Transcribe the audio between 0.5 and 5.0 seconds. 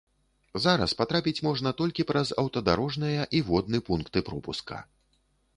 Зараз патрапіць можна толькі праз аўтадарожныя і водны пункты пропуска.